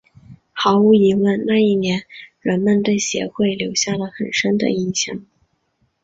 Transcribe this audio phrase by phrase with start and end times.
[0.51, 2.01] 毫无疑问那一年
[2.39, 5.23] 人们对协会留下了很深的印象。